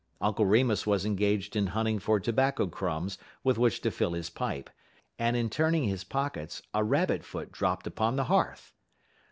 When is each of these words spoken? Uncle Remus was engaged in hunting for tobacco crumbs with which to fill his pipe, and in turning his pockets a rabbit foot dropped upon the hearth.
Uncle 0.19 0.47
Remus 0.47 0.87
was 0.87 1.05
engaged 1.05 1.55
in 1.55 1.67
hunting 1.67 1.99
for 1.99 2.19
tobacco 2.19 2.65
crumbs 2.65 3.19
with 3.43 3.59
which 3.59 3.81
to 3.81 3.91
fill 3.91 4.13
his 4.13 4.31
pipe, 4.31 4.67
and 5.19 5.37
in 5.37 5.47
turning 5.47 5.83
his 5.83 6.03
pockets 6.03 6.59
a 6.73 6.83
rabbit 6.83 7.23
foot 7.23 7.51
dropped 7.51 7.85
upon 7.85 8.15
the 8.15 8.23
hearth. 8.23 8.73